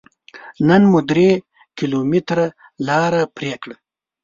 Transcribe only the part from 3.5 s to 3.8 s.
کړه.